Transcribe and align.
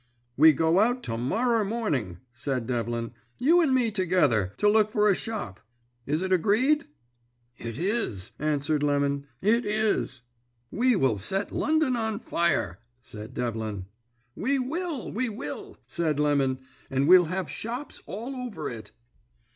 "'We 0.35 0.53
go 0.53 0.79
out 0.79 1.03
to 1.03 1.15
morrer 1.15 1.63
morning,' 1.63 2.17
said 2.33 2.65
Devlin, 2.65 3.11
'you 3.37 3.61
and 3.61 3.71
me 3.71 3.91
together, 3.91 4.51
to 4.57 4.67
look 4.67 4.91
for 4.91 5.07
a 5.07 5.13
shop. 5.15 5.59
Is 6.07 6.23
it 6.23 6.33
agreed?' 6.33 6.87
"'It 7.59 7.77
is,' 7.77 8.31
answered 8.39 8.81
Lemon, 8.81 9.27
'it 9.43 9.63
is.' 9.63 10.21
"'We 10.71 10.95
will 10.95 11.19
set 11.19 11.51
London 11.51 11.95
on 11.95 12.17
fire,' 12.17 12.79
said 13.03 13.35
Devlin. 13.35 13.85
"'We 14.35 14.57
will, 14.57 15.11
we 15.11 15.29
will,' 15.29 15.77
said 15.85 16.19
Lemon; 16.19 16.61
'and 16.89 17.07
we'll 17.07 17.25
have 17.25 17.47
shops 17.47 18.01
all 18.07 18.35
over 18.35 18.71
it.' 18.71 18.89